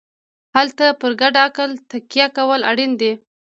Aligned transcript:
هلته 0.55 0.85
پر 1.01 1.11
ګډ 1.21 1.35
عقل 1.45 1.69
تکیه 1.89 2.27
کول 2.37 2.61
اړین 2.71 2.91
دي. 3.01 3.11